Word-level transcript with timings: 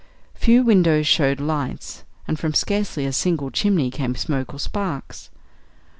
Few 0.33 0.63
windows 0.63 1.05
showed 1.05 1.39
lights, 1.39 2.01
and 2.27 2.39
from 2.39 2.55
scarcely 2.55 3.05
a 3.05 3.13
single 3.13 3.51
chimney 3.51 3.91
came 3.91 4.15
smoke 4.15 4.51
or 4.51 4.57
sparks. 4.59 5.29